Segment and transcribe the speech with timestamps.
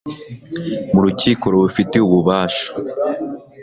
[0.91, 2.67] mu rukiko rubifitiye ububasha